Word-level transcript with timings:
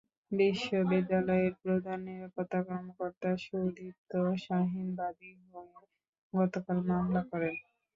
বিশ্ববিদ্যালয়ের 0.31 1.53
প্রধান 1.63 1.99
নিরাপত্তা 2.07 2.59
কর্মকর্তা 2.67 3.29
সুদীপ্ত 3.43 4.11
শাহিন 4.43 4.87
বাদী 4.97 5.31
হয়ে 5.43 5.75
গতকাল 6.33 6.77
মামলা 6.89 7.21
করেন। 7.31 7.55